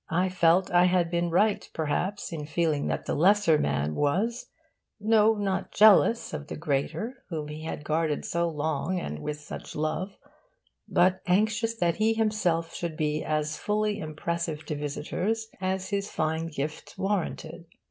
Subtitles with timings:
[0.09, 4.47] I felt I had been right perhaps in feeling that the lesser man was
[4.99, 9.75] no, not jealous of the greater whom he had guarded so long and with such
[9.75, 10.17] love,
[10.87, 16.47] but anxious that he himself should be as fully impressive to visitors as his fine
[16.47, 17.65] gifts warranted.